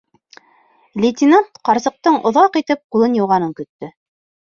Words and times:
Лейтенант 1.03 1.59
ҡарсыҡтың 1.69 2.17
оҙаҡ 2.29 2.57
итеп 2.61 2.81
ҡулын 2.97 3.19
йыуғанын 3.19 3.53
көттө. 3.61 3.91